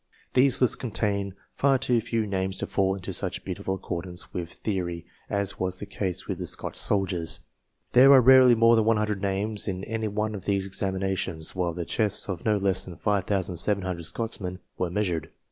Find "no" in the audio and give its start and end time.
12.45-12.55